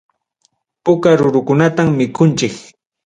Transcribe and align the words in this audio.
Puka 0.83 1.09
rurukunatam 1.19 1.87
mikunchik. 1.97 2.53